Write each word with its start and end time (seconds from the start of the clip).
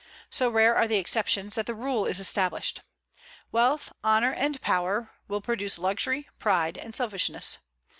So 0.31 0.49
rare 0.49 0.75
are 0.75 0.87
the 0.87 0.97
exceptions, 0.97 1.53
that 1.53 1.67
the 1.67 1.75
rule 1.75 2.07
is 2.07 2.19
established. 2.19 2.81
Wealth, 3.51 3.93
honor, 4.03 4.33
and 4.33 4.59
power 4.59 5.11
will 5.27 5.41
produce 5.41 5.77
luxury, 5.77 6.27
pride, 6.39 6.75
and 6.75 6.95
selfishness. 6.95 7.59